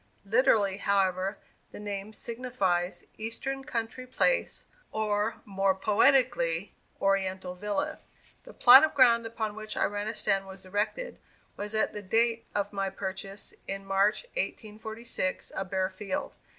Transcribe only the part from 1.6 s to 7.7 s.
the name signifies, "Eastern Country Place," or, more poetically, "Oriental